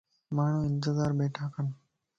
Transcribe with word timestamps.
ماڻھون 0.35 0.63
انتظار 0.69 1.11
بيٺاڪن 1.19 1.65